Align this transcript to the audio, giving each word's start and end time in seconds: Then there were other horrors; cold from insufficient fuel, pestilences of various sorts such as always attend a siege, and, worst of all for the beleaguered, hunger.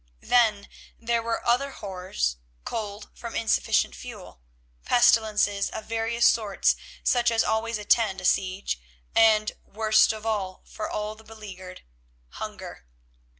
Then 0.23 0.67
there 0.99 1.21
were 1.21 1.45
other 1.47 1.69
horrors; 1.73 2.37
cold 2.65 3.11
from 3.13 3.35
insufficient 3.35 3.93
fuel, 3.95 4.41
pestilences 4.83 5.69
of 5.69 5.85
various 5.85 6.25
sorts 6.27 6.75
such 7.03 7.29
as 7.29 7.43
always 7.43 7.77
attend 7.77 8.19
a 8.19 8.25
siege, 8.25 8.79
and, 9.15 9.51
worst 9.63 10.11
of 10.11 10.25
all 10.25 10.63
for 10.65 10.89
the 11.15 11.23
beleaguered, 11.23 11.81
hunger. 12.29 12.87